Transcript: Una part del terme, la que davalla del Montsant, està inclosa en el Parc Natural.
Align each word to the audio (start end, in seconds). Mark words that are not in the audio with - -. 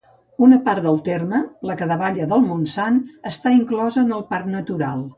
Una 0.45 0.57
part 0.69 0.83
del 0.85 0.97
terme, 1.07 1.41
la 1.71 1.77
que 1.83 1.89
davalla 1.93 2.27
del 2.33 2.43
Montsant, 2.49 3.01
està 3.35 3.55
inclosa 3.61 4.07
en 4.07 4.15
el 4.21 4.29
Parc 4.35 4.55
Natural. 4.61 5.07